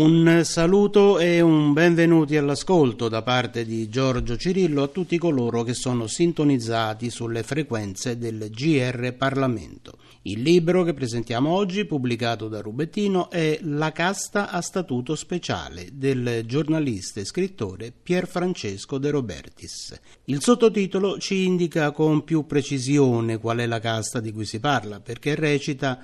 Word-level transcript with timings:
Un 0.00 0.40
saluto 0.44 1.18
e 1.18 1.42
un 1.42 1.74
benvenuti 1.74 2.38
all'ascolto 2.38 3.10
da 3.10 3.20
parte 3.20 3.66
di 3.66 3.90
Giorgio 3.90 4.38
Cirillo 4.38 4.84
a 4.84 4.88
tutti 4.88 5.18
coloro 5.18 5.62
che 5.62 5.74
sono 5.74 6.06
sintonizzati 6.06 7.10
sulle 7.10 7.42
frequenze 7.42 8.16
del 8.16 8.48
GR 8.48 9.12
Parlamento. 9.18 9.98
Il 10.22 10.40
libro 10.40 10.84
che 10.84 10.94
presentiamo 10.94 11.50
oggi, 11.50 11.84
pubblicato 11.84 12.48
da 12.48 12.62
Rubettino, 12.62 13.28
è 13.28 13.58
La 13.64 13.92
casta 13.92 14.48
a 14.48 14.62
statuto 14.62 15.14
speciale 15.14 15.90
del 15.92 16.44
giornalista 16.46 17.20
e 17.20 17.26
scrittore 17.26 17.92
Pier 17.92 18.26
Francesco 18.26 18.96
De 18.96 19.10
Robertis. 19.10 20.00
Il 20.24 20.40
sottotitolo 20.40 21.18
ci 21.18 21.44
indica 21.44 21.90
con 21.90 22.24
più 22.24 22.46
precisione 22.46 23.36
qual 23.36 23.58
è 23.58 23.66
la 23.66 23.80
casta 23.80 24.18
di 24.20 24.32
cui 24.32 24.46
si 24.46 24.60
parla, 24.60 25.00
perché 25.00 25.34
recita 25.34 25.98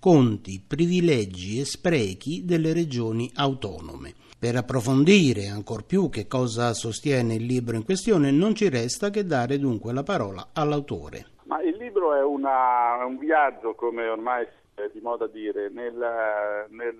conti, 0.00 0.62
privilegi 0.66 1.60
e 1.60 1.64
sprechi 1.64 2.44
delle 2.44 2.72
regioni 2.72 3.30
autonome. 3.34 4.14
Per 4.38 4.54
approfondire 4.54 5.48
ancor 5.48 5.84
più 5.84 6.08
che 6.10 6.28
cosa 6.28 6.72
sostiene 6.72 7.34
il 7.34 7.44
libro 7.44 7.74
in 7.74 7.84
questione 7.84 8.30
non 8.30 8.54
ci 8.54 8.68
resta 8.68 9.10
che 9.10 9.24
dare 9.24 9.58
dunque 9.58 9.92
la 9.92 10.04
parola 10.04 10.50
all'autore. 10.52 11.26
Ma 11.44 11.60
il 11.62 11.76
libro 11.76 12.14
è 12.14 12.22
una, 12.22 13.04
un 13.04 13.18
viaggio, 13.18 13.74
come 13.74 14.06
ormai 14.06 14.46
è 14.74 14.88
di 14.92 15.00
moda 15.00 15.26
dire, 15.26 15.68
nel, 15.70 15.94
nel, 16.68 16.96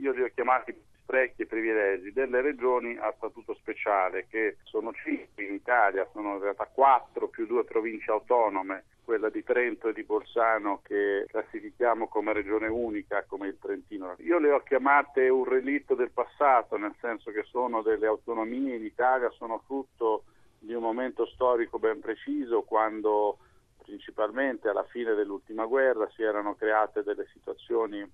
io 0.00 0.12
li 0.12 0.22
ho 0.22 0.30
chiamati 0.32 0.74
sprechi 1.06 1.42
e 1.42 1.46
privilegi 1.46 2.12
delle 2.12 2.40
regioni 2.40 2.96
a 2.98 3.14
statuto 3.16 3.54
speciale, 3.54 4.26
che 4.28 4.56
sono 4.64 4.92
cinque 4.92 5.44
in 5.44 5.54
Italia, 5.54 6.06
sono 6.12 6.34
in 6.34 6.40
realtà 6.40 6.66
quattro 6.66 7.28
più 7.28 7.46
due 7.46 7.64
province 7.64 8.10
autonome, 8.10 8.84
quella 9.04 9.30
di 9.30 9.44
Trento 9.44 9.88
e 9.88 9.92
di 9.92 10.02
Bolzano 10.02 10.80
che 10.82 11.26
classifichiamo 11.28 12.08
come 12.08 12.32
regione 12.32 12.66
unica, 12.66 13.24
come 13.24 13.46
il 13.46 13.58
Trentino. 13.60 14.16
Io 14.18 14.40
le 14.40 14.50
ho 14.50 14.60
chiamate 14.64 15.28
un 15.28 15.44
relitto 15.44 15.94
del 15.94 16.10
passato, 16.10 16.76
nel 16.76 16.94
senso 17.00 17.30
che 17.30 17.44
sono 17.44 17.82
delle 17.82 18.06
autonomie 18.06 18.74
in 18.74 18.84
Italia, 18.84 19.30
sono 19.30 19.62
frutto 19.64 20.24
di 20.58 20.74
un 20.74 20.82
momento 20.82 21.24
storico 21.26 21.78
ben 21.78 22.00
preciso, 22.00 22.62
quando 22.62 23.38
principalmente 23.84 24.68
alla 24.68 24.82
fine 24.82 25.14
dell'ultima 25.14 25.64
guerra 25.66 26.10
si 26.10 26.24
erano 26.24 26.56
create 26.56 27.04
delle 27.04 27.28
situazioni 27.32 28.04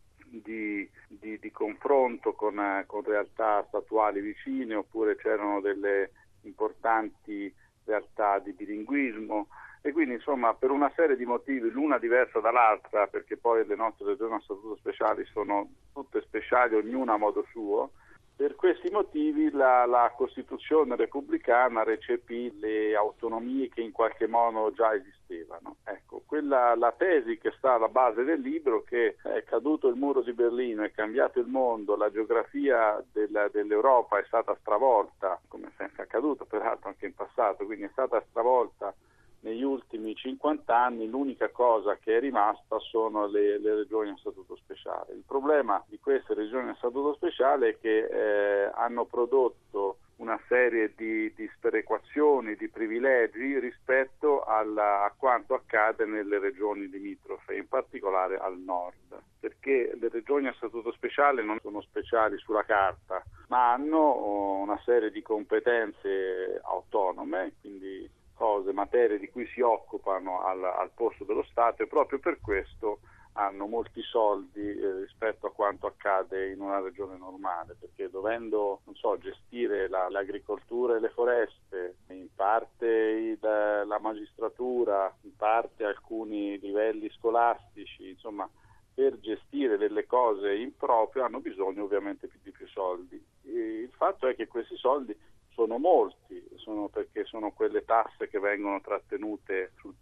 di, 0.40 0.88
di, 1.08 1.38
di 1.38 1.50
confronto 1.50 2.32
con, 2.32 2.84
con 2.86 3.02
realtà 3.02 3.64
statuali 3.68 4.20
vicine 4.20 4.74
oppure 4.74 5.16
c'erano 5.16 5.60
delle 5.60 6.10
importanti 6.42 7.52
realtà 7.84 8.38
di 8.38 8.52
bilinguismo 8.52 9.48
e 9.82 9.90
quindi 9.90 10.14
insomma 10.14 10.54
per 10.54 10.70
una 10.70 10.92
serie 10.94 11.16
di 11.16 11.24
motivi, 11.24 11.68
l'una 11.68 11.98
diversa 11.98 12.38
dall'altra, 12.38 13.08
perché 13.08 13.36
poi 13.36 13.66
le 13.66 13.74
nostre 13.74 14.06
regioni 14.06 14.34
a 14.34 14.40
statuto 14.40 14.76
speciali 14.76 15.24
sono 15.32 15.68
tutte 15.92 16.22
speciali, 16.22 16.76
ognuna 16.76 17.14
a 17.14 17.16
modo 17.16 17.44
suo, 17.50 17.90
per 18.36 18.54
questi 18.54 18.90
motivi 18.90 19.50
la, 19.50 19.84
la, 19.86 20.12
Costituzione 20.16 20.96
repubblicana 20.96 21.82
recepì 21.82 22.58
le 22.58 22.94
autonomie 22.94 23.68
che 23.68 23.82
in 23.82 23.92
qualche 23.92 24.26
modo 24.26 24.72
già 24.72 24.94
esistevano. 24.94 25.76
Ecco, 25.84 26.11
quella, 26.32 26.74
la 26.76 26.94
tesi 26.96 27.36
che 27.36 27.52
sta 27.58 27.74
alla 27.74 27.88
base 27.88 28.24
del 28.24 28.40
libro, 28.40 28.82
che 28.84 29.16
è 29.22 29.44
caduto 29.44 29.88
il 29.88 29.96
muro 29.96 30.22
di 30.22 30.32
Berlino, 30.32 30.82
è 30.82 30.90
cambiato 30.90 31.38
il 31.38 31.46
mondo, 31.46 31.94
la 31.94 32.10
geografia 32.10 33.04
della, 33.12 33.48
dell'Europa 33.48 34.18
è 34.18 34.24
stata 34.28 34.56
stravolta, 34.58 35.38
come 35.48 35.70
è 35.76 35.90
accaduto 35.94 36.46
peraltro 36.46 36.88
anche 36.88 37.04
in 37.04 37.14
passato, 37.14 37.66
quindi 37.66 37.84
è 37.84 37.90
stata 37.92 38.24
stravolta 38.30 38.94
negli 39.40 39.62
ultimi 39.62 40.14
50 40.14 40.74
anni 40.74 41.06
l'unica 41.06 41.50
cosa 41.50 41.96
che 41.96 42.16
è 42.16 42.20
rimasta 42.20 42.78
sono 42.78 43.26
le, 43.26 43.58
le, 43.58 43.74
regioni 43.74 44.08
a 44.08 44.16
statuto 44.16 44.56
speciale. 44.56 45.12
Il 45.12 45.24
problema 45.26 45.84
di 45.86 45.98
queste 46.00 46.32
regioni 46.32 46.70
a 46.70 46.74
statuto 46.76 47.12
speciale 47.12 47.68
è 47.68 47.78
che 47.78 48.06
eh, 48.06 48.70
hanno 48.72 49.04
prodotto 49.04 49.91
una 50.22 50.40
serie 50.46 50.92
di, 50.96 51.32
di 51.34 51.50
sperequazioni, 51.56 52.54
di 52.54 52.68
privilegi 52.68 53.58
rispetto 53.58 54.44
alla, 54.44 55.04
a 55.04 55.12
quanto 55.16 55.54
accade 55.54 56.06
nelle 56.06 56.38
regioni 56.38 56.88
limitrofe, 56.88 57.56
in 57.56 57.66
particolare 57.66 58.38
al 58.38 58.56
nord, 58.56 59.20
perché 59.40 59.90
le 60.00 60.08
regioni 60.08 60.46
a 60.46 60.54
statuto 60.54 60.92
speciale 60.92 61.42
non 61.42 61.58
sono 61.60 61.80
speciali 61.80 62.38
sulla 62.38 62.64
carta, 62.64 63.22
ma 63.48 63.72
hanno 63.72 63.98
oh, 63.98 64.62
una 64.62 64.80
serie 64.84 65.10
di 65.10 65.22
competenze 65.22 66.60
autonome, 66.62 67.54
quindi 67.60 68.08
cose, 68.34 68.72
materie 68.72 69.18
di 69.18 69.28
cui 69.28 69.46
si 69.48 69.60
occupano 69.60 70.42
al, 70.42 70.62
al 70.62 70.90
posto 70.94 71.24
dello 71.24 71.44
Stato 71.50 71.82
e 71.82 71.88
proprio 71.88 72.20
per 72.20 72.38
questo 72.40 73.00
hanno 73.34 73.66
molti 73.66 74.02
soldi 74.02 74.60
eh, 74.60 75.00
rispetto 75.00 75.46
a 75.46 75.52
quanto 75.52 75.86
accade 75.86 76.50
in 76.50 76.60
una 76.60 76.80
regione 76.80 77.16
normale, 77.16 77.76
perché 77.78 78.10
dovendo 78.10 78.80
so, 78.94 79.16
gestire 79.18 79.88
la, 79.88 80.08
l'agricoltura 80.10 80.96
e 80.96 81.00
le 81.00 81.08
foreste, 81.10 81.96
in 82.08 82.28
parte 82.34 82.86
il, 82.86 83.38
la 83.40 83.98
magistratura, 84.00 85.14
in 85.22 85.34
parte 85.36 85.84
alcuni 85.84 86.58
livelli 86.58 87.08
scolastici, 87.10 88.10
insomma, 88.10 88.48
per 88.94 89.18
gestire 89.20 89.78
delle 89.78 90.06
cose 90.06 90.54
in 90.54 90.76
proprio 90.76 91.24
hanno 91.24 91.40
bisogno 91.40 91.84
ovviamente 91.84 92.28
di 92.42 92.50
più 92.50 92.66
soldi. 92.68 93.22
E 93.44 93.50
il 93.50 93.92
fatto 93.96 94.26
è 94.26 94.34
che 94.34 94.46
questi 94.46 94.76
soldi 94.76 95.16
sono 95.54 95.78
molti, 95.78 96.46
sono 96.56 96.88
perché 96.88 97.24
sono 97.24 97.52
quelle 97.52 97.84
tasse 97.84 98.28
che 98.28 98.38
vengono 98.38 98.80
trattenute 98.80 99.72
sul 99.78 99.94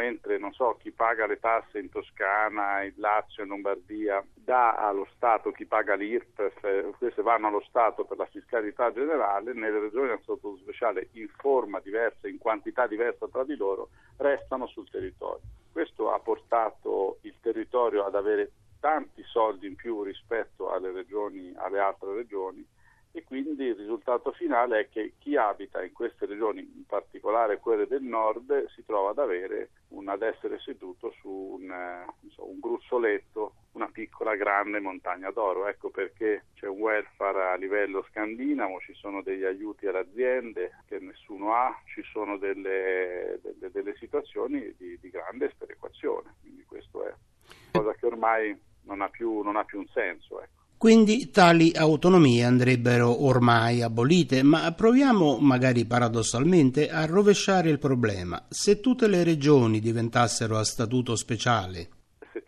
mentre 0.00 0.38
non 0.38 0.52
so, 0.54 0.78
chi 0.80 0.90
paga 0.90 1.26
le 1.26 1.38
tasse 1.38 1.78
in 1.78 1.90
Toscana, 1.90 2.82
in 2.82 2.94
Lazio, 2.96 3.42
in 3.42 3.50
Lombardia 3.50 4.24
dà 4.32 4.74
allo 4.74 5.06
Stato 5.14 5.52
chi 5.52 5.66
paga 5.66 5.94
l'IRPEF, 5.94 6.64
eh, 6.64 6.90
queste 6.96 7.20
vanno 7.20 7.48
allo 7.48 7.62
Stato 7.68 8.06
per 8.06 8.16
la 8.16 8.24
fiscalità 8.24 8.90
generale, 8.92 9.52
nelle 9.52 9.78
regioni 9.78 10.12
a 10.12 10.18
statuto 10.22 10.56
speciale 10.56 11.08
in 11.12 11.28
forma 11.36 11.80
diversa, 11.80 12.28
in 12.28 12.38
quantità 12.38 12.86
diversa 12.86 13.28
tra 13.28 13.44
di 13.44 13.56
loro, 13.56 13.90
restano 14.16 14.66
sul 14.68 14.88
territorio. 14.88 15.42
Questo 15.70 16.10
ha 16.10 16.18
portato 16.18 17.18
il 17.22 17.34
territorio 17.42 18.06
ad 18.06 18.14
avere 18.14 18.52
tanti 18.80 19.22
soldi 19.24 19.66
in 19.66 19.76
più 19.76 20.02
rispetto 20.02 20.70
alle, 20.72 20.92
regioni, 20.92 21.52
alle 21.56 21.78
altre 21.78 22.14
regioni 22.14 22.66
e 23.12 23.24
quindi 23.24 23.64
il 23.64 23.74
risultato 23.74 24.30
finale 24.32 24.80
è 24.80 24.88
che 24.88 25.14
chi 25.18 25.36
abita 25.36 25.82
in 25.82 25.92
queste 25.92 26.26
regioni, 26.26 26.60
in 26.60 26.86
particolare 26.86 27.58
quelle 27.58 27.88
del 27.88 28.02
nord, 28.02 28.68
si 28.68 28.84
trova 28.84 29.10
ad, 29.10 29.18
avere 29.18 29.70
un, 29.88 30.08
ad 30.08 30.22
essere 30.22 30.60
seduto 30.60 31.12
su 31.20 31.28
un, 31.28 31.70
eh, 31.70 32.06
so, 32.30 32.48
un, 32.48 32.60
gruzzoletto, 32.60 33.54
una 33.72 33.88
piccola 33.88 34.36
grande 34.36 34.78
montagna 34.78 35.30
d'oro. 35.32 35.66
Ecco 35.66 35.90
perché 35.90 36.44
c'è 36.54 36.68
un 36.68 36.78
welfare 36.78 37.50
a 37.50 37.56
livello 37.56 38.06
scandinavo, 38.10 38.78
ci 38.78 38.94
sono 38.94 39.22
degli 39.22 39.44
aiuti 39.44 39.88
alle 39.88 40.00
aziende 40.00 40.78
che 40.86 41.00
nessuno 41.00 41.52
ha, 41.52 41.76
ci 41.86 42.02
sono 42.12 42.38
delle, 42.38 43.40
delle, 43.42 43.70
delle 43.72 43.96
situazioni 43.96 44.72
di, 44.76 44.96
di 45.00 45.10
grande 45.10 45.50
sperequazione. 45.50 46.36
Quindi 46.40 46.64
questo 46.64 47.04
è 47.04 47.12
cosa 47.72 47.92
che 47.94 48.06
ormai 48.06 48.56
non 48.82 49.00
ha 49.00 49.08
più, 49.08 49.40
non 49.40 49.56
ha 49.56 49.64
più 49.64 49.80
un 49.80 49.88
senso. 49.88 50.40
Ecco. 50.40 50.59
Quindi 50.80 51.28
tali 51.28 51.72
autonomie 51.74 52.42
andrebbero 52.42 53.26
ormai 53.26 53.82
abolite, 53.82 54.42
ma 54.42 54.72
proviamo, 54.72 55.36
magari 55.36 55.84
paradossalmente, 55.84 56.88
a 56.88 57.04
rovesciare 57.04 57.68
il 57.68 57.78
problema. 57.78 58.46
Se 58.48 58.80
tutte 58.80 59.06
le 59.06 59.22
regioni 59.22 59.78
diventassero 59.78 60.56
a 60.56 60.64
statuto 60.64 61.16
speciale, 61.16 61.99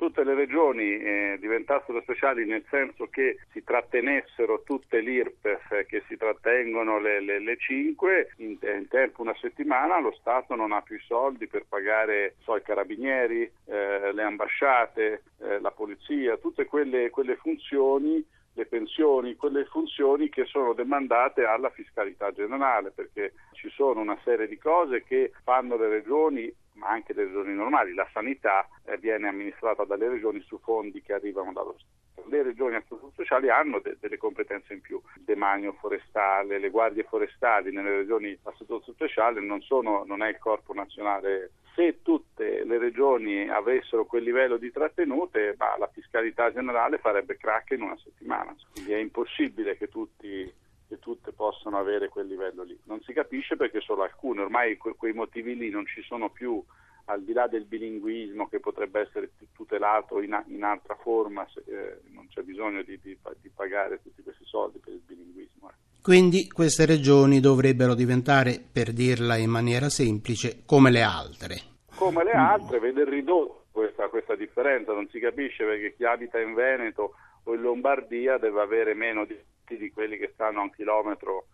tutte 0.03 0.25
le 0.25 0.35
regioni 0.35 0.99
eh, 0.99 1.37
diventassero 1.39 2.01
speciali 2.01 2.45
nel 2.45 2.65
senso 2.69 3.07
che 3.07 3.39
si 3.53 3.63
trattenessero 3.63 4.65
tutte 4.65 4.99
l'IRPEF 4.99 5.87
che 5.87 6.03
si 6.09 6.17
trattengono 6.17 6.99
le, 6.99 7.21
le, 7.21 7.39
le 7.39 7.57
5 7.57 8.33
in, 8.39 8.59
in, 8.61 8.89
tempo 8.89 9.23
una 9.23 9.37
settimana, 9.41 10.01
lo 10.01 10.11
Stato 10.19 10.57
non 10.57 10.73
ha 10.73 10.83
più 10.83 10.97
i 10.97 11.05
soldi 11.07 11.47
per 11.47 11.67
pagare 11.69 12.35
so, 12.41 12.57
i 12.57 12.63
carabinieri, 12.63 13.49
eh, 13.67 14.13
le 14.13 14.23
ambasciate, 14.25 15.23
eh, 15.39 15.61
la 15.61 15.71
polizia, 15.71 16.37
tutte 16.37 16.65
quelle, 16.65 17.09
quelle 17.11 17.37
funzioni 17.37 18.27
le 18.55 18.67
pensioni, 18.67 19.37
quelle 19.37 19.65
funzioni 19.67 20.29
che 20.29 20.45
sono 20.47 20.75
demandate 20.75 21.45
alla 21.45 21.71
fiscalità 21.71 22.33
generale, 22.33 22.91
perché 22.91 23.33
ci 23.53 23.71
sono 23.71 24.01
una 24.01 24.19
serie 24.25 24.47
di 24.47 24.59
cose 24.59 25.05
che 25.05 25.33
fanno 25.43 25.77
le 25.77 25.89
regioni 25.89 26.53
ma 26.75 26.89
anche 26.89 27.13
le 27.13 27.25
regioni 27.25 27.55
normali. 27.55 27.95
La 27.95 28.09
sanità 28.13 28.69
eh, 28.85 28.97
viene 28.99 29.29
amministrata 29.29 29.85
dalle 29.85 30.09
regioni 30.09 30.41
su 30.41 30.59
fondi 30.59 31.03
che 31.03 31.13
arrivano 31.13 31.53
dallo 31.53 31.77
Stato. 31.79 32.29
Le 32.29 32.43
regioni 32.43 32.77
a 32.77 32.83
statuto 32.85 33.13
sociale 33.15 33.51
hanno 33.51 33.81
de- 33.81 33.97
delle 33.99 34.17
competenze 34.17 34.75
in 34.75 34.81
più, 34.81 35.01
il 35.17 35.23
demanio 35.25 35.73
forestale, 35.73 36.59
le 36.59 36.71
guardie 36.71 37.05
forestali 37.05 37.73
nelle 37.73 37.97
regioni 37.97 38.39
a 38.45 38.53
statuto 38.55 38.93
speciale 38.93 39.41
non, 39.41 39.61
sono, 39.63 40.05
non 40.07 40.23
è 40.23 40.29
il 40.29 40.39
corpo 40.39 40.73
nazionale. 40.73 41.53
Se 41.75 42.03
tutte 42.03 42.65
le 42.65 42.79
regioni 42.79 43.49
avessero 43.49 44.05
quel 44.05 44.23
livello 44.23 44.59
di 44.59 44.71
trattenute, 44.71 45.55
bah, 45.55 45.77
la 45.79 45.89
fiscalità 45.89 46.53
generale 46.53 46.99
farebbe 46.99 47.37
crack 47.39 47.71
in 47.71 47.83
una 47.83 47.97
settimana. 47.97 48.55
Quindi 48.73 48.93
è 48.93 48.99
impossibile 48.99 49.77
che 49.79 49.89
tutti 49.89 50.53
che 50.93 50.99
tutte 50.99 51.33
possano 51.33 51.79
avere 51.79 52.11
quel 52.11 52.27
livello 52.27 52.63
lì. 52.63 52.79
Non 52.85 53.01
si 53.01 53.15
capisce 53.15 53.57
perché 53.57 53.81
solo 53.81 54.03
alcune, 54.03 54.43
ormai 54.43 54.77
que- 54.77 54.95
quei 54.95 55.15
motivi 55.15 55.57
lì 55.57 55.71
non 55.71 55.87
ci 55.87 56.03
sono 56.03 56.29
più 56.29 56.63
al 57.07 57.23
di 57.23 57.33
là 57.33 57.47
del 57.47 57.65
bilinguismo 57.65 58.47
che 58.49 58.61
potrebbe 58.61 59.01
essere 59.01 59.31
tutelato 59.55 60.21
in, 60.21 60.35
a- 60.35 60.45
in 60.49 60.63
altra 60.63 60.95
forma, 60.97 61.47
se, 61.53 61.63
eh, 61.67 62.01
non 62.13 62.29
c'è 62.29 62.43
bisogno 62.43 62.83
di, 62.83 62.99
di, 63.03 63.17
di, 63.41 63.49
pagare 63.49 64.01
tutti 64.03 64.23
questi 64.23 64.45
soldi 64.45 64.79
per 64.79 64.93
il 64.93 65.01
bilinguismo. 65.05 65.71
Eh. 65.71 66.01
Quindi 66.03 66.47
queste 66.49 66.85
regioni 66.85 67.41
dovrebbero 67.41 67.95
diventare, 67.95 68.63
per 68.71 68.93
dirla 68.93 69.37
in 69.37 69.51
maniera 69.51 69.89
semplice, 69.89 70.63
come 70.67 70.91
le 70.91 71.03
altre. 71.03 71.57
Come 71.97 72.23
le 72.23 72.33
altre, 72.33 72.79
vede 72.81 73.05
ridotto 73.05 73.65
questa, 73.73 74.09
questa 74.09 74.37
differenza, 74.37 74.93
non 74.93 75.09
si 75.09 75.19
capisce 75.19 75.65
perché 75.65 75.95
chi 75.95 76.05
abita 76.05 76.39
in 76.39 76.53
Veneto 76.53 77.15
o 77.45 77.55
in 77.55 77.63
Lombardia 77.63 78.37
deve 78.37 78.61
avere 78.61 78.95
meno 78.95 79.25
diritti 79.63 79.77
di 79.77 79.91
quelli 79.91 80.17
che 80.19 80.31
stanno 80.35 80.61
a 80.61 80.65
un 80.65 80.71
chilometro 80.71 81.47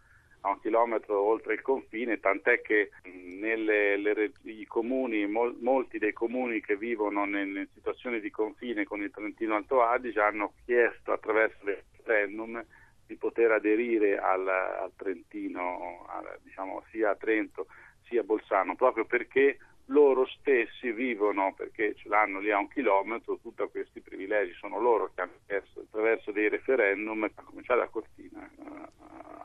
a 0.43 0.51
un 0.51 0.61
chilometro 0.61 1.21
oltre 1.21 1.55
il 1.55 1.63
confine, 1.63 2.21
tant'è 2.21 2.61
che 2.61 2.91
nelle, 3.41 3.97
le, 3.97 4.33
comuni, 4.69 5.27
mol, 5.27 5.57
molti 5.59 5.99
dei 5.99 6.13
comuni 6.13 6.61
che 6.61 6.77
vivono 6.77 7.25
in 7.25 7.67
situazioni 7.75 8.21
di 8.21 8.31
confine 8.31 8.85
con 8.85 9.03
il 9.03 9.11
Trentino 9.11 9.57
Alto 9.57 9.83
Adige 9.83 10.21
hanno 10.21 10.53
chiesto 10.65 11.11
attraverso 11.11 11.69
il 11.69 11.83
referendum 11.97 12.65
di 13.05 13.17
poter 13.17 13.51
aderire 13.51 14.17
al, 14.17 14.47
al 14.47 14.93
Trentino, 14.95 16.07
al, 16.09 16.39
diciamo, 16.45 16.85
sia 16.93 17.11
a 17.11 17.17
Trento 17.17 17.67
sia 18.05 18.21
a 18.21 18.25
Bolzano, 18.25 18.77
proprio 18.77 19.07
perché 19.07 19.59
loro 19.87 20.25
stessi 20.27 20.93
vivono, 20.93 21.53
perché 21.53 21.97
ce 21.97 22.09
l'hanno 22.09 22.39
lì 22.39 22.53
a 22.53 22.59
un 22.59 22.69
chilometro, 22.69 23.39
tutti 23.43 23.65
questi 23.71 24.01
privilegi, 24.01 24.53
sono 24.53 24.79
loro 24.79 25.11
che 25.13 25.21
hanno 25.21 25.38
dei 26.39 26.49
referendum, 26.49 27.25
a 27.25 27.43
cominciare 27.43 27.81
da 27.81 27.89
Cortina, 27.89 28.49
eh, 28.49 28.89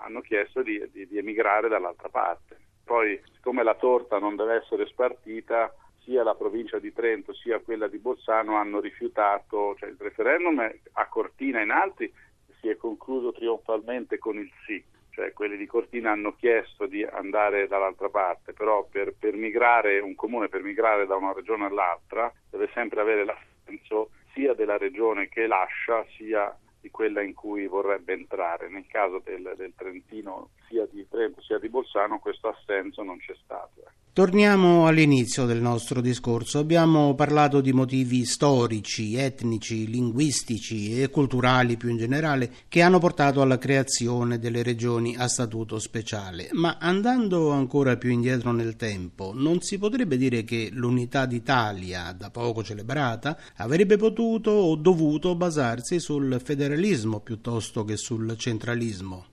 hanno 0.04 0.22
chiesto 0.22 0.62
di, 0.62 0.82
di, 0.92 1.08
di 1.08 1.18
emigrare 1.18 1.68
dall'altra 1.68 2.10
parte. 2.10 2.58
Poi, 2.84 3.20
siccome 3.34 3.64
la 3.64 3.76
torta 3.76 4.20
non 4.20 4.36
deve 4.36 4.56
essere 4.56 4.86
spartita, 4.86 5.74
sia 6.04 6.24
la 6.24 6.36
provincia 6.36 6.80
di 6.80 6.92
Trento 6.92 7.34
sia 7.34 7.60
quella 7.60 7.88
di 7.88 7.98
Bolzano 7.98 8.58
hanno 8.58 8.80
rifiutato, 8.80 9.76
cioè 9.80 9.90
il 9.90 9.96
referendum 9.98 10.60
a 10.60 11.08
Cortina 11.08 11.62
in 11.62 11.72
altri 11.72 12.12
si 12.60 12.68
è 12.68 12.76
concluso 12.76 13.32
trionfalmente 13.32 14.18
con 14.18 14.38
il 14.38 14.52
sì, 14.66 14.84
cioè 15.12 15.32
quelli 15.32 15.56
di 15.56 15.66
Cortina 15.66 16.12
hanno 16.12 16.36
chiesto 16.36 16.88
di 16.88 17.04
andare 17.04 17.68
dall'altra 17.68 18.10
parte, 18.10 18.52
però 18.52 18.86
per, 18.90 19.14
per 19.18 19.36
migrare, 19.36 20.00
un 20.00 20.16
comune 20.16 20.50
per 20.50 20.62
migrare 20.62 21.06
da 21.06 21.16
una 21.16 21.32
regione 21.32 21.66
all'altra 21.66 22.32
deve 22.50 22.70
sempre 22.74 23.00
avere 23.00 23.24
l'assenso 23.24 24.10
sia 24.34 24.54
della 24.54 24.78
regione 24.78 25.30
che 25.30 25.48
lascia 25.48 26.06
sia 26.18 26.56
quella 26.94 27.24
in 27.24 27.34
cui 27.34 27.66
vorrebbe 27.66 28.14
entrare. 28.14 28.70
Nel 28.70 28.86
caso 28.86 29.20
del, 29.26 29.54
del 29.58 29.74
Trentino, 29.76 30.52
sia 30.68 30.86
di 30.86 31.08
Trento 31.10 31.42
sia 31.42 31.58
di 31.58 31.68
Bolzano, 31.68 32.20
questo 32.20 32.50
assenso 32.50 33.02
non 33.02 33.18
c'è 33.18 33.36
stato. 33.44 33.82
Torniamo 34.14 34.86
all'inizio 34.86 35.48
del 35.48 35.60
nostro 35.60 36.00
discorso. 36.00 36.60
Abbiamo 36.60 37.16
parlato 37.16 37.62
di 37.62 37.74
motivi 37.74 38.26
storici, 38.26 39.16
etnici, 39.16 39.88
linguistici 39.88 41.02
e 41.02 41.10
culturali 41.10 41.78
più 41.78 41.90
in 41.90 41.98
generale 41.98 42.52
che 42.68 42.84
hanno 42.84 43.00
portato 43.00 43.42
alla 43.42 43.58
creazione 43.58 44.38
delle 44.38 44.62
regioni 44.62 45.16
a 45.16 45.28
statuto 45.28 45.80
speciale. 45.80 46.50
Ma 46.52 46.78
andando 46.80 47.50
ancora 47.50 47.98
più 47.98 48.12
indietro 48.12 48.52
nel 48.52 48.76
tempo, 48.76 49.32
non 49.34 49.62
si 49.62 49.80
potrebbe 49.80 50.16
dire 50.16 50.44
che 50.44 50.70
l'unità 50.72 51.26
d'Italia, 51.26 52.12
da 52.16 52.30
poco 52.30 52.64
celebrata, 52.64 53.36
avrebbe 53.56 53.98
potuto 53.98 54.52
o 54.52 54.76
dovuto 54.76 55.34
basarsi 55.34 56.00
sul 56.00 56.40
federalismo 56.40 57.20
piuttosto 57.20 57.84
che 57.84 57.98
sul 57.98 58.36
centralismo? 58.38 59.33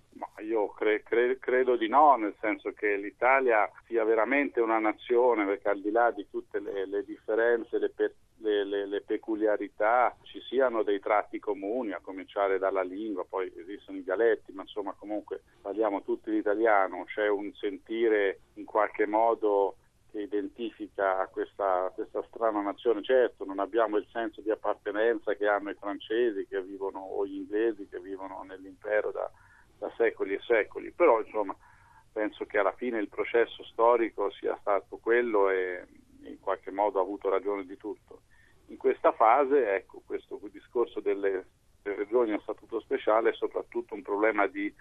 Cre- 1.11 1.37
cre- 1.37 1.39
credo 1.39 1.77
di 1.77 1.89
no, 1.89 2.17
nel 2.17 2.35
senso 2.41 2.73
che 2.73 2.97
l'Italia 2.97 3.69
sia 3.87 4.05
veramente 4.05 4.61
una 4.61 4.79
nazione, 4.79 5.45
perché 5.45 5.69
al 5.69 5.81
di 5.81 5.91
là 5.91 6.11
di 6.13 6.27
tutte 6.31 6.61
le, 6.61 6.87
le 6.87 7.05
differenze, 7.05 7.79
le, 7.79 7.91
pe- 7.91 8.15
le, 8.39 8.65
le, 8.65 9.01
peculiarità, 9.03 10.17
ci 10.23 10.41
siano 10.49 10.83
dei 10.83 11.01
tratti 11.01 11.39
comuni, 11.39 11.93
a 11.93 12.01
cominciare 12.01 12.59
dalla 12.59 12.83
lingua, 12.83 13.27
poi 13.29 13.53
esistono 13.57 13.99
i 13.99 14.05
dialetti, 14.05 14.53
ma 14.53 14.63
insomma 14.63 14.95
comunque 14.97 15.43
parliamo 15.61 16.03
tutti 16.03 16.31
l'italiano, 16.31 17.05
c'è 17.05 17.29
un 17.29 17.53
sentire 17.55 18.41
in 18.55 18.65
qualche 18.65 19.07
modo 19.07 19.77
che 20.11 20.23
identifica 20.23 21.29
questa, 21.31 21.91
questa, 21.95 22.23
strana 22.29 22.61
nazione. 22.61 23.03
Certo, 23.03 23.45
non 23.45 23.61
abbiamo 23.61 23.97
il 23.97 24.07
senso 24.11 24.41
di 24.41 24.51
appartenenza 24.51 25.35
che 25.35 25.47
hanno 25.47 25.71
i 25.71 25.75
francesi 25.75 26.47
che 26.49 26.61
vivono 26.63 26.99
o 26.99 27.25
gli 27.25 27.37
inglesi 27.37 27.87
che 27.89 28.01
vivono 28.01 28.43
nell'impero 28.45 29.13
da 29.13 29.31
da 29.81 29.91
secoli 29.97 30.35
e 30.35 30.41
secoli, 30.41 30.93
però 30.93 31.21
insomma 31.21 31.57
penso 32.13 32.45
che 32.45 32.59
alla 32.59 32.75
fine 32.75 32.99
il 32.99 33.09
processo 33.09 33.65
storico 33.65 34.31
sia 34.31 34.57
stato 34.61 34.99
quello 34.99 35.49
e 35.49 35.87
in 36.25 36.39
qualche 36.39 36.71
modo 36.71 36.99
ha 36.99 37.03
avuto 37.03 37.31
ragione 37.31 37.65
di 37.65 37.79
tutto. 37.79 38.23
In 38.67 38.77
questa 38.77 39.13
fase, 39.13 39.75
ecco, 39.75 40.03
questo 40.05 40.39
discorso 40.53 41.01
delle, 41.01 41.47
delle 41.83 41.97
regioni 41.97 42.33
a 42.33 42.41
statuto 42.41 42.79
speciale 42.81 43.31
è 43.31 43.35
soprattutto 43.35 43.95
un 43.95 44.03
problema 44.03 44.47
di, 44.47 44.73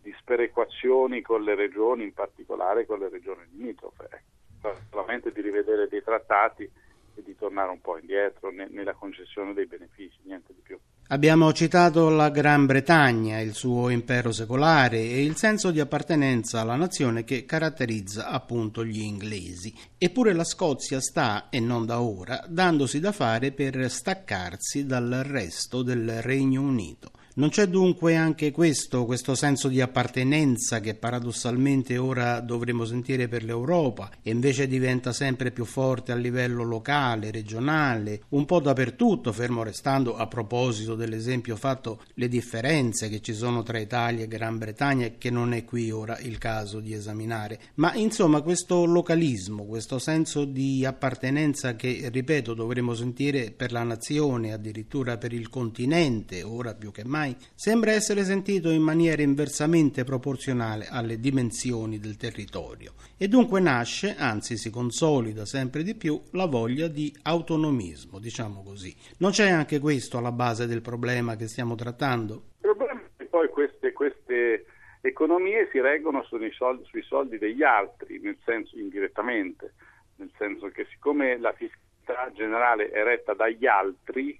di 0.00 0.14
sperequazioni 0.18 1.20
con 1.20 1.42
le 1.42 1.54
regioni, 1.54 2.04
in 2.04 2.14
particolare 2.14 2.86
con 2.86 2.98
le 2.98 3.10
regioni 3.10 3.46
limitrofe, 3.50 4.08
ecco, 4.10 4.80
solamente 4.90 5.32
di 5.32 5.42
rivedere 5.42 5.86
dei 5.86 6.02
trattati 6.02 6.64
e 6.64 7.22
di 7.22 7.36
tornare 7.36 7.70
un 7.70 7.80
po' 7.80 7.98
indietro 7.98 8.50
nella 8.50 8.94
concessione 8.94 9.52
dei 9.52 9.66
benefici, 9.66 10.18
niente 10.22 10.54
di 10.54 10.60
più. 10.62 10.78
Abbiamo 11.08 11.52
citato 11.52 12.08
la 12.08 12.30
Gran 12.30 12.66
Bretagna, 12.66 13.38
il 13.38 13.54
suo 13.54 13.90
impero 13.90 14.32
secolare 14.32 14.98
e 14.98 15.22
il 15.22 15.36
senso 15.36 15.70
di 15.70 15.78
appartenenza 15.78 16.60
alla 16.60 16.74
nazione 16.74 17.22
che 17.22 17.44
caratterizza 17.44 18.28
appunto 18.28 18.84
gli 18.84 19.02
inglesi. 19.02 19.72
Eppure 19.98 20.32
la 20.32 20.42
Scozia 20.42 21.00
sta, 21.00 21.48
e 21.48 21.60
non 21.60 21.86
da 21.86 22.00
ora, 22.00 22.44
dandosi 22.48 22.98
da 22.98 23.12
fare 23.12 23.52
per 23.52 23.88
staccarsi 23.88 24.84
dal 24.84 25.22
resto 25.24 25.82
del 25.82 26.22
Regno 26.22 26.62
Unito. 26.62 27.12
Non 27.38 27.50
c'è 27.50 27.66
dunque 27.66 28.16
anche 28.16 28.50
questo, 28.50 29.04
questo 29.04 29.34
senso 29.34 29.68
di 29.68 29.82
appartenenza 29.82 30.80
che 30.80 30.94
paradossalmente 30.94 31.98
ora 31.98 32.40
dovremmo 32.40 32.86
sentire 32.86 33.28
per 33.28 33.44
l'Europa 33.44 34.10
e 34.22 34.30
invece 34.30 34.66
diventa 34.66 35.12
sempre 35.12 35.50
più 35.50 35.66
forte 35.66 36.12
a 36.12 36.14
livello 36.14 36.62
locale, 36.62 37.30
regionale, 37.30 38.22
un 38.30 38.46
po' 38.46 38.60
dappertutto, 38.60 39.34
fermo 39.34 39.62
restando 39.62 40.16
a 40.16 40.26
proposito 40.28 40.94
dell'esempio 40.94 41.56
fatto 41.56 42.00
le 42.14 42.28
differenze 42.28 43.10
che 43.10 43.20
ci 43.20 43.34
sono 43.34 43.62
tra 43.62 43.78
Italia 43.78 44.24
e 44.24 44.28
Gran 44.28 44.56
Bretagna 44.56 45.06
che 45.18 45.28
non 45.28 45.52
è 45.52 45.62
qui 45.66 45.90
ora 45.90 46.18
il 46.20 46.38
caso 46.38 46.80
di 46.80 46.94
esaminare. 46.94 47.60
Ma 47.74 47.92
insomma 47.96 48.40
questo 48.40 48.86
localismo, 48.86 49.66
questo 49.66 49.98
senso 49.98 50.46
di 50.46 50.86
appartenenza 50.86 51.76
che, 51.76 52.08
ripeto, 52.10 52.54
dovremmo 52.54 52.94
sentire 52.94 53.50
per 53.50 53.72
la 53.72 53.82
nazione, 53.82 54.54
addirittura 54.54 55.18
per 55.18 55.34
il 55.34 55.50
continente, 55.50 56.42
ora 56.42 56.72
più 56.72 56.90
che 56.92 57.04
mai, 57.04 57.24
ormai 57.26 57.36
sembra 57.54 57.92
essere 57.92 58.22
sentito 58.22 58.70
in 58.70 58.82
maniera 58.82 59.22
inversamente 59.22 60.04
proporzionale 60.04 60.86
alle 60.88 61.18
dimensioni 61.18 61.98
del 61.98 62.16
territorio 62.16 62.92
e 63.18 63.26
dunque 63.28 63.60
nasce, 63.60 64.14
anzi 64.16 64.56
si 64.56 64.70
consolida 64.70 65.44
sempre 65.44 65.82
di 65.82 65.94
più, 65.94 66.20
la 66.32 66.46
voglia 66.46 66.86
di 66.86 67.12
autonomismo, 67.22 68.18
diciamo 68.18 68.62
così. 68.62 68.94
Non 69.18 69.30
c'è 69.30 69.50
anche 69.50 69.80
questo 69.80 70.18
alla 70.18 70.32
base 70.32 70.66
del 70.66 70.82
problema 70.82 71.36
che 71.36 71.48
stiamo 71.48 71.74
trattando? 71.74 72.34
Il 72.62 72.74
problema 72.76 73.00
è 73.00 73.08
che 73.16 73.24
poi 73.24 73.48
queste, 73.48 73.92
queste 73.92 74.66
economie 75.00 75.68
si 75.72 75.80
reggono 75.80 76.24
soldi, 76.24 76.84
sui 76.84 77.02
soldi 77.02 77.38
degli 77.38 77.62
altri, 77.62 78.20
nel 78.20 78.36
senso 78.44 78.78
indirettamente, 78.78 79.74
nel 80.16 80.30
senso 80.36 80.68
che 80.68 80.86
siccome 80.90 81.38
la 81.38 81.52
fiscalità 81.52 82.30
generale 82.32 82.90
è 82.90 83.02
retta 83.02 83.34
dagli 83.34 83.66
altri, 83.66 84.38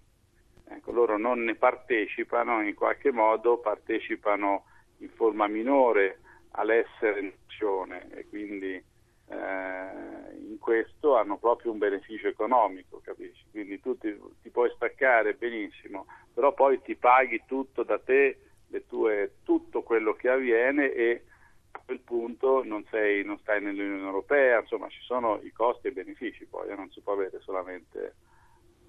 Ecco, 0.69 0.91
loro 0.91 1.17
non 1.17 1.45
ne 1.45 1.55
partecipano, 1.55 2.63
in 2.63 2.75
qualche 2.75 3.13
modo 3.13 3.59
partecipano 3.59 4.65
in 4.99 5.11
forma 5.11 5.47
minore 5.47 6.21
all'essere 6.53 7.21
nazione 7.21 8.09
e 8.11 8.27
quindi 8.29 8.83
eh, 9.29 10.37
in 10.39 10.59
questo 10.59 11.17
hanno 11.17 11.37
proprio 11.39 11.73
un 11.73 11.79
beneficio 11.79 12.29
economico, 12.29 13.01
capisci? 13.03 13.45
Quindi 13.51 13.81
tu 13.81 13.97
ti, 13.99 14.17
ti, 14.43 14.51
puoi 14.51 14.71
staccare 14.75 15.35
benissimo, 15.35 16.07
però 16.33 16.53
poi 16.53 16.81
ti 16.83 16.97
paghi 16.97 17.43
tutto 17.47 17.83
da 17.83 17.99
te, 17.99 18.41
tue, 18.89 19.37
tutto 19.43 19.83
quello 19.83 20.15
che 20.15 20.29
avviene 20.29 20.93
e 20.93 21.25
a 21.71 21.81
quel 21.85 22.01
punto 22.01 22.63
non, 22.63 22.85
sei, 22.91 23.25
non 23.25 23.39
stai 23.39 23.63
nell'Unione 23.63 24.05
Europea, 24.05 24.61
insomma 24.61 24.89
ci 24.89 25.01
sono 25.01 25.41
i 25.43 25.51
costi 25.53 25.87
e 25.87 25.91
i 25.91 25.95
benefici 25.95 26.45
poi, 26.47 26.69
eh, 26.69 26.75
non 26.75 26.91
si 26.91 27.01
può 27.01 27.13
avere 27.13 27.41
solamente, 27.41 28.17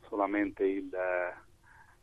solamente 0.07 0.63
il... 0.63 0.93
Eh, 0.93 1.45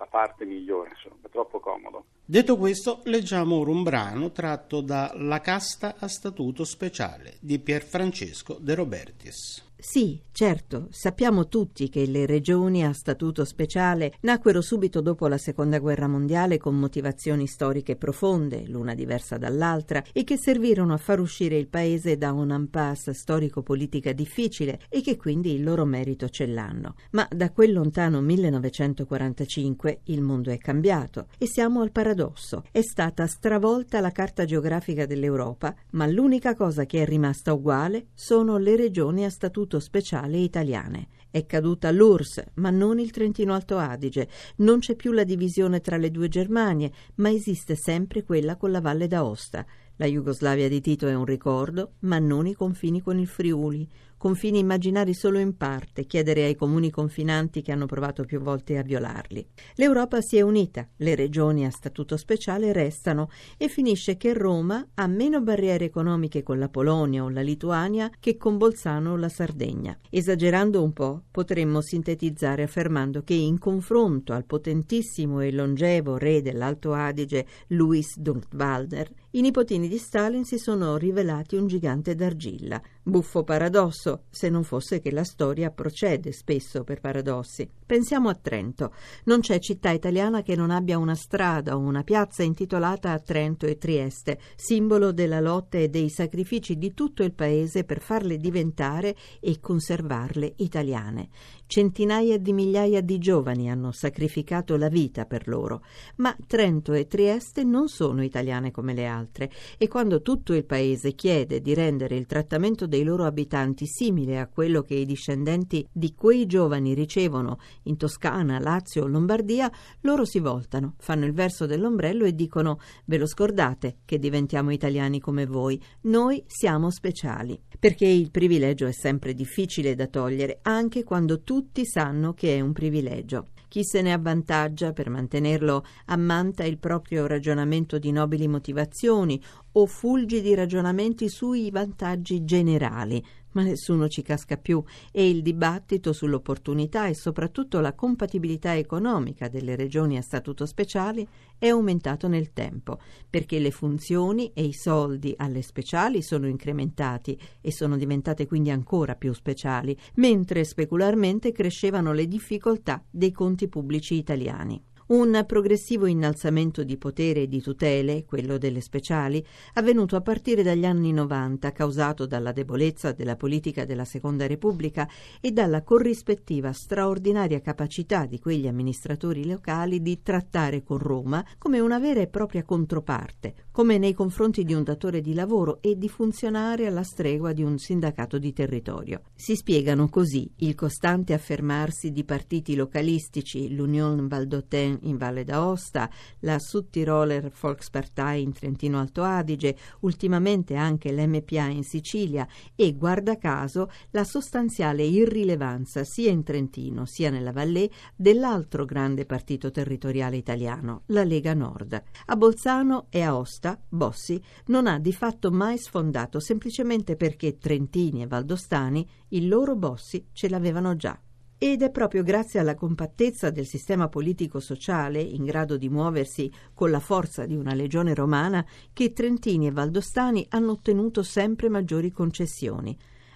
la 0.04 0.06
parte 0.10 0.44
migliore, 0.44 0.90
insomma, 0.90 1.28
troppo 1.30 1.58
comodo. 1.60 2.04
Detto 2.24 2.56
questo, 2.56 3.00
leggiamo 3.04 3.56
ora 3.56 3.70
un 3.70 3.82
brano 3.82 4.30
tratto 4.30 4.80
da 4.80 5.12
La 5.14 5.40
casta 5.40 5.96
a 5.98 6.08
statuto 6.08 6.64
speciale 6.64 7.36
di 7.40 7.58
Pierfrancesco 7.58 8.58
De 8.60 8.74
Robertis. 8.74 9.63
Sì, 9.86 10.18
certo, 10.32 10.88
sappiamo 10.90 11.46
tutti 11.46 11.90
che 11.90 12.06
le 12.06 12.24
regioni 12.24 12.82
a 12.82 12.94
statuto 12.94 13.44
speciale 13.44 14.14
nacquero 14.22 14.62
subito 14.62 15.02
dopo 15.02 15.28
la 15.28 15.36
Seconda 15.36 15.78
Guerra 15.78 16.08
Mondiale 16.08 16.56
con 16.56 16.74
motivazioni 16.74 17.46
storiche 17.46 17.94
profonde, 17.94 18.64
l'una 18.66 18.94
diversa 18.94 19.36
dall'altra, 19.36 20.02
e 20.10 20.24
che 20.24 20.38
servirono 20.38 20.94
a 20.94 20.96
far 20.96 21.20
uscire 21.20 21.58
il 21.58 21.68
paese 21.68 22.16
da 22.16 22.32
un 22.32 22.48
impasse 22.48 23.12
storico-politica 23.12 24.12
difficile 24.12 24.80
e 24.88 25.02
che 25.02 25.18
quindi 25.18 25.52
il 25.52 25.62
loro 25.62 25.84
merito 25.84 26.30
ce 26.30 26.46
l'hanno. 26.46 26.94
Ma 27.10 27.28
da 27.30 27.52
quel 27.52 27.74
lontano 27.74 28.22
1945 28.22 30.00
il 30.04 30.22
mondo 30.22 30.50
è 30.50 30.56
cambiato 30.56 31.26
e 31.36 31.46
siamo 31.46 31.82
al 31.82 31.92
paradosso. 31.92 32.64
È 32.72 32.80
stata 32.80 33.26
stravolta 33.26 34.00
la 34.00 34.12
carta 34.12 34.46
geografica 34.46 35.04
dell'Europa, 35.04 35.74
ma 35.90 36.06
l'unica 36.06 36.56
cosa 36.56 36.86
che 36.86 37.02
è 37.02 37.04
rimasta 37.04 37.52
uguale 37.52 38.06
sono 38.14 38.56
le 38.56 38.76
regioni 38.76 39.26
a 39.26 39.30
statuto 39.30 39.72
speciale 39.80 40.38
italiane. 40.38 41.08
È 41.30 41.46
caduta 41.46 41.90
l'URSS, 41.90 42.44
ma 42.54 42.70
non 42.70 42.98
il 42.98 43.10
Trentino 43.10 43.54
Alto 43.54 43.76
Adige. 43.76 44.28
Non 44.56 44.78
c'è 44.78 44.94
più 44.94 45.12
la 45.12 45.24
divisione 45.24 45.80
tra 45.80 45.96
le 45.96 46.10
due 46.10 46.28
Germanie, 46.28 46.92
ma 47.16 47.30
esiste 47.30 47.74
sempre 47.74 48.22
quella 48.22 48.56
con 48.56 48.70
la 48.70 48.80
Valle 48.80 49.08
d'Aosta. 49.08 49.66
La 49.96 50.06
Jugoslavia 50.06 50.68
di 50.68 50.80
Tito 50.80 51.08
è 51.08 51.14
un 51.14 51.24
ricordo, 51.24 51.94
ma 52.00 52.18
non 52.18 52.46
i 52.46 52.54
confini 52.54 53.00
con 53.00 53.18
il 53.18 53.26
Friuli 53.26 53.88
confini 54.24 54.58
immaginari 54.58 55.12
solo 55.12 55.38
in 55.38 55.54
parte, 55.54 56.06
chiedere 56.06 56.44
ai 56.44 56.56
comuni 56.56 56.88
confinanti 56.88 57.60
che 57.60 57.72
hanno 57.72 57.84
provato 57.84 58.24
più 58.24 58.40
volte 58.40 58.78
a 58.78 58.82
violarli. 58.82 59.46
L'Europa 59.74 60.22
si 60.22 60.38
è 60.38 60.40
unita, 60.40 60.88
le 60.96 61.14
regioni 61.14 61.66
a 61.66 61.70
statuto 61.70 62.16
speciale 62.16 62.72
restano 62.72 63.28
e 63.58 63.68
finisce 63.68 64.16
che 64.16 64.32
Roma 64.32 64.82
ha 64.94 65.06
meno 65.08 65.42
barriere 65.42 65.84
economiche 65.84 66.42
con 66.42 66.58
la 66.58 66.70
Polonia 66.70 67.22
o 67.22 67.28
la 67.28 67.42
Lituania 67.42 68.10
che 68.18 68.38
con 68.38 68.56
Bolzano 68.56 69.10
o 69.12 69.16
la 69.16 69.28
Sardegna. 69.28 69.94
Esagerando 70.08 70.82
un 70.82 70.94
po', 70.94 71.24
potremmo 71.30 71.82
sintetizzare 71.82 72.62
affermando 72.62 73.24
che 73.24 73.34
in 73.34 73.58
confronto 73.58 74.32
al 74.32 74.46
potentissimo 74.46 75.40
e 75.40 75.52
longevo 75.52 76.16
re 76.16 76.40
dell'Alto 76.40 76.94
Adige 76.94 77.46
Louis 77.66 78.16
Dunkwalder, 78.16 79.10
i 79.34 79.40
nipotini 79.40 79.88
di 79.88 79.98
Stalin 79.98 80.44
si 80.44 80.58
sono 80.58 80.96
rivelati 80.96 81.56
un 81.56 81.66
gigante 81.66 82.14
d'argilla. 82.14 82.80
Buffo 83.02 83.42
paradosso, 83.42 84.26
se 84.30 84.48
non 84.48 84.62
fosse 84.62 85.00
che 85.00 85.10
la 85.10 85.24
storia 85.24 85.72
procede 85.72 86.30
spesso 86.30 86.84
per 86.84 87.00
paradossi. 87.00 87.68
Pensiamo 87.84 88.28
a 88.28 88.34
Trento. 88.34 88.94
Non 89.24 89.40
c'è 89.40 89.58
città 89.58 89.90
italiana 89.90 90.42
che 90.42 90.54
non 90.54 90.70
abbia 90.70 90.98
una 90.98 91.16
strada 91.16 91.76
o 91.76 91.80
una 91.80 92.04
piazza 92.04 92.44
intitolata 92.44 93.10
a 93.10 93.18
Trento 93.18 93.66
e 93.66 93.76
Trieste, 93.76 94.38
simbolo 94.54 95.10
della 95.10 95.40
lotta 95.40 95.78
e 95.78 95.88
dei 95.88 96.10
sacrifici 96.10 96.78
di 96.78 96.94
tutto 96.94 97.24
il 97.24 97.34
paese 97.34 97.82
per 97.82 98.00
farle 98.00 98.36
diventare 98.36 99.16
e 99.40 99.58
conservarle 99.58 100.52
italiane. 100.58 101.28
Centinaia 101.66 102.38
di 102.38 102.52
migliaia 102.52 103.00
di 103.00 103.18
giovani 103.18 103.70
hanno 103.70 103.90
sacrificato 103.90 104.76
la 104.76 104.88
vita 104.88 105.24
per 105.24 105.48
loro, 105.48 105.82
ma 106.16 106.36
Trento 106.46 106.92
e 106.92 107.06
Trieste 107.06 107.64
non 107.64 107.88
sono 107.88 108.22
italiane 108.22 108.70
come 108.70 108.92
le 108.92 109.06
altre 109.06 109.50
e 109.78 109.88
quando 109.88 110.20
tutto 110.20 110.52
il 110.52 110.66
paese 110.66 111.14
chiede 111.14 111.62
di 111.62 111.72
rendere 111.72 112.16
il 112.16 112.26
trattamento 112.26 112.86
dei 112.86 113.02
loro 113.02 113.24
abitanti 113.24 113.86
simile 113.86 114.38
a 114.38 114.46
quello 114.46 114.82
che 114.82 114.94
i 114.94 115.06
discendenti 115.06 115.86
di 115.90 116.14
quei 116.14 116.44
giovani 116.44 116.92
ricevono 116.92 117.58
in 117.84 117.96
Toscana, 117.96 118.58
Lazio 118.58 119.04
o 119.04 119.06
Lombardia, 119.06 119.72
loro 120.02 120.26
si 120.26 120.40
voltano, 120.40 120.94
fanno 120.98 121.24
il 121.24 121.32
verso 121.32 121.64
dell'ombrello 121.64 122.26
e 122.26 122.34
dicono 122.34 122.78
ve 123.06 123.16
lo 123.16 123.26
scordate 123.26 123.96
che 124.04 124.18
diventiamo 124.18 124.70
italiani 124.70 125.18
come 125.18 125.46
voi, 125.46 125.82
noi 126.02 126.44
siamo 126.46 126.90
speciali, 126.90 127.58
perché 127.78 128.06
il 128.06 128.30
privilegio 128.30 128.86
è 128.86 128.92
sempre 128.92 129.32
difficile 129.32 129.94
da 129.94 130.06
togliere 130.06 130.58
anche 130.62 131.02
quando 131.02 131.40
tutti 131.40 131.52
tutti 131.54 131.86
sanno 131.86 132.34
che 132.34 132.56
è 132.56 132.60
un 132.60 132.72
privilegio. 132.72 133.46
Chi 133.68 133.84
se 133.84 134.02
ne 134.02 134.12
avvantaggia 134.12 134.92
per 134.92 135.08
mantenerlo 135.08 135.84
ammanta 136.06 136.64
il 136.64 136.78
proprio 136.78 137.28
ragionamento 137.28 138.00
di 138.00 138.10
nobili 138.10 138.48
motivazioni 138.48 139.40
o 139.70 139.86
fulgi 139.86 140.40
di 140.40 140.52
ragionamenti 140.56 141.28
sui 141.28 141.70
vantaggi 141.70 142.44
generali, 142.44 143.24
ma 143.54 143.62
nessuno 143.62 144.08
ci 144.08 144.22
casca 144.22 144.56
più 144.56 144.82
e 145.10 145.28
il 145.28 145.42
dibattito 145.42 146.12
sull'opportunità 146.12 147.08
e 147.08 147.14
soprattutto 147.14 147.80
la 147.80 147.94
compatibilità 147.94 148.76
economica 148.76 149.48
delle 149.48 149.74
regioni 149.74 150.16
a 150.16 150.22
statuto 150.22 150.66
speciale 150.66 151.26
è 151.58 151.68
aumentato 151.68 152.28
nel 152.28 152.52
tempo, 152.52 153.00
perché 153.28 153.58
le 153.58 153.70
funzioni 153.70 154.52
e 154.54 154.62
i 154.64 154.72
soldi 154.72 155.34
alle 155.36 155.62
speciali 155.62 156.22
sono 156.22 156.46
incrementati 156.46 157.38
e 157.60 157.72
sono 157.72 157.96
diventate 157.96 158.46
quindi 158.46 158.70
ancora 158.70 159.14
più 159.16 159.32
speciali, 159.32 159.96
mentre 160.16 160.64
specularmente 160.64 161.52
crescevano 161.52 162.12
le 162.12 162.28
difficoltà 162.28 163.02
dei 163.10 163.32
conti 163.32 163.68
pubblici 163.68 164.14
italiani. 164.14 164.92
Un 165.06 165.44
progressivo 165.46 166.06
innalzamento 166.06 166.82
di 166.82 166.96
potere 166.96 167.42
e 167.42 167.46
di 167.46 167.60
tutele, 167.60 168.24
quello 168.24 168.56
delle 168.56 168.80
speciali, 168.80 169.44
avvenuto 169.74 170.16
a 170.16 170.22
partire 170.22 170.62
dagli 170.62 170.86
anni 170.86 171.12
90, 171.12 171.72
causato 171.72 172.24
dalla 172.24 172.52
debolezza 172.52 173.12
della 173.12 173.36
politica 173.36 173.84
della 173.84 174.06
Seconda 174.06 174.46
Repubblica 174.46 175.06
e 175.42 175.52
dalla 175.52 175.82
corrispettiva 175.82 176.72
straordinaria 176.72 177.60
capacità 177.60 178.24
di 178.24 178.38
quegli 178.38 178.66
amministratori 178.66 179.46
locali 179.46 180.00
di 180.00 180.22
trattare 180.22 180.82
con 180.82 180.96
Roma 180.96 181.44
come 181.58 181.80
una 181.80 181.98
vera 181.98 182.22
e 182.22 182.28
propria 182.28 182.64
controparte, 182.64 183.66
come 183.72 183.98
nei 183.98 184.14
confronti 184.14 184.64
di 184.64 184.72
un 184.72 184.84
datore 184.84 185.20
di 185.20 185.34
lavoro 185.34 185.82
e 185.82 185.98
di 185.98 186.08
funzionare 186.08 186.86
alla 186.86 187.02
stregua 187.02 187.52
di 187.52 187.62
un 187.62 187.76
sindacato 187.76 188.38
di 188.38 188.54
territorio. 188.54 189.20
Si 189.34 189.54
spiegano 189.54 190.08
così 190.08 190.50
il 190.60 190.74
costante 190.74 191.34
affermarsi 191.34 192.10
di 192.10 192.24
partiti 192.24 192.74
localistici, 192.74 193.74
l'Union 193.74 194.28
Valdôtaine 194.28 194.92
in 195.02 195.16
Valle 195.16 195.44
d'Aosta, 195.44 196.08
la 196.40 196.58
Südtiroler 196.58 197.50
Volkspartei 197.50 198.42
in 198.42 198.52
Trentino 198.52 198.98
Alto 198.98 199.22
Adige, 199.22 199.76
ultimamente 200.00 200.74
anche 200.74 201.12
l'MPA 201.12 201.66
in 201.66 201.84
Sicilia 201.84 202.46
e, 202.74 202.94
guarda 202.94 203.36
caso, 203.36 203.90
la 204.10 204.24
sostanziale 204.24 205.02
irrilevanza 205.04 206.04
sia 206.04 206.30
in 206.30 206.42
Trentino 206.42 207.06
sia 207.06 207.30
nella 207.30 207.52
Vallée 207.52 207.90
dell'altro 208.16 208.84
grande 208.84 209.26
partito 209.26 209.70
territoriale 209.70 210.36
italiano, 210.36 211.02
la 211.06 211.24
Lega 211.24 211.54
Nord. 211.54 212.02
A 212.26 212.36
Bolzano 212.36 213.06
e 213.10 213.22
Aosta, 213.22 213.80
Bossi 213.88 214.40
non 214.66 214.86
ha 214.86 214.98
di 214.98 215.12
fatto 215.12 215.50
mai 215.50 215.78
sfondato 215.78 216.40
semplicemente 216.40 217.16
perché 217.16 217.58
trentini 217.58 218.22
e 218.22 218.26
valdostani 218.26 219.08
il 219.28 219.48
loro 219.48 219.76
Bossi 219.76 220.26
ce 220.32 220.48
l'avevano 220.48 220.96
già. 220.96 221.18
Ed 221.66 221.80
è 221.80 221.90
proprio 221.90 222.22
grazie 222.22 222.60
alla 222.60 222.74
compattezza 222.74 223.48
del 223.48 223.64
sistema 223.64 224.10
politico-sociale, 224.10 225.22
in 225.22 225.46
grado 225.46 225.78
di 225.78 225.88
muoversi 225.88 226.52
con 226.74 226.90
la 226.90 227.00
forza 227.00 227.46
di 227.46 227.56
una 227.56 227.72
legione 227.72 228.12
romana, 228.12 228.62
che 228.92 229.14
Trentini 229.14 229.68
e 229.68 229.70
Valdostani 229.70 230.44
hanno 230.50 230.72
ottenuto 230.72 231.22
sempre 231.22 231.70
maggiori 231.70 232.10
concessioni 232.10 232.94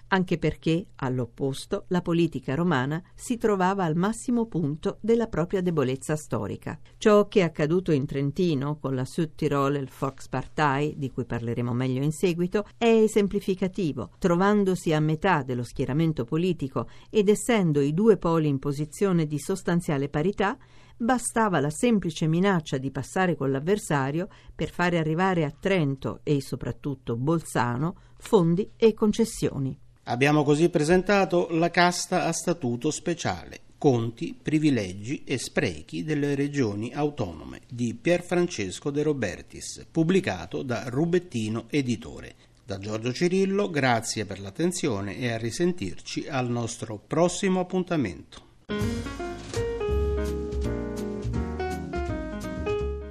anche 0.09 0.37
perché, 0.37 0.87
all'opposto, 0.95 1.85
la 1.87 2.01
politica 2.01 2.55
romana 2.55 3.01
si 3.15 3.37
trovava 3.37 3.83
al 3.83 3.95
massimo 3.95 4.45
punto 4.45 4.97
della 5.01 5.27
propria 5.27 5.61
debolezza 5.61 6.15
storica. 6.15 6.79
Ciò 6.97 7.27
che 7.27 7.39
è 7.39 7.43
accaduto 7.43 7.91
in 7.91 8.05
Trentino 8.05 8.77
con 8.77 8.95
la 8.95 9.05
Südtiroler 9.05 9.87
Volkspartei, 9.97 10.95
di 10.97 11.11
cui 11.11 11.25
parleremo 11.25 11.73
meglio 11.73 12.03
in 12.03 12.11
seguito, 12.11 12.65
è 12.77 12.87
esemplificativo. 12.87 14.11
Trovandosi 14.19 14.93
a 14.93 14.99
metà 14.99 15.43
dello 15.43 15.63
schieramento 15.63 16.25
politico 16.25 16.87
ed 17.09 17.29
essendo 17.29 17.79
i 17.81 17.93
due 17.93 18.17
poli 18.17 18.47
in 18.47 18.59
posizione 18.59 19.25
di 19.25 19.39
sostanziale 19.39 20.09
parità, 20.09 20.57
bastava 20.99 21.59
la 21.59 21.69
semplice 21.69 22.27
minaccia 22.27 22.77
di 22.77 22.91
passare 22.91 23.35
con 23.35 23.51
l'avversario 23.51 24.27
per 24.53 24.69
fare 24.69 24.97
arrivare 24.97 25.45
a 25.45 25.53
Trento 25.57 26.19
e 26.23 26.41
soprattutto 26.41 27.15
Bolzano 27.15 27.95
fondi 28.17 28.71
e 28.75 28.93
concessioni. 28.93 29.77
Abbiamo 30.03 30.43
così 30.43 30.69
presentato 30.69 31.47
la 31.51 31.69
casta 31.69 32.25
a 32.25 32.31
statuto 32.33 32.91
speciale, 32.91 33.61
conti, 33.77 34.37
privilegi 34.39 35.23
e 35.23 35.37
sprechi 35.37 36.03
delle 36.03 36.35
regioni 36.35 36.91
autonome 36.93 37.61
di 37.69 37.93
Pierfrancesco 37.93 38.89
De 38.89 39.03
Robertis, 39.03 39.85
pubblicato 39.89 40.63
da 40.63 40.83
Rubettino 40.87 41.65
Editore. 41.69 42.35
Da 42.65 42.77
Giorgio 42.77 43.13
Cirillo, 43.13 43.69
grazie 43.69 44.25
per 44.25 44.39
l'attenzione 44.39 45.17
e 45.17 45.31
a 45.31 45.37
risentirci 45.37 46.27
al 46.27 46.49
nostro 46.49 47.01
prossimo 47.05 47.61
appuntamento. 47.61 48.98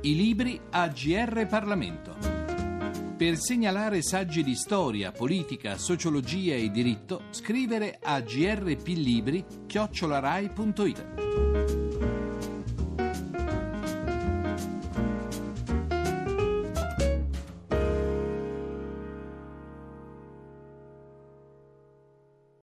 I 0.08 0.16
libri 0.16 0.58
a 0.70 0.88
GR 0.88 1.46
Parlamento. 1.46 2.16
Per 3.14 3.36
segnalare 3.36 4.00
saggi 4.00 4.42
di 4.42 4.54
storia, 4.54 5.12
politica, 5.12 5.76
sociologia 5.76 6.54
e 6.54 6.70
diritto, 6.70 7.24
scrivere 7.28 7.98
a 8.00 8.18
grplibri.it. 8.22 9.46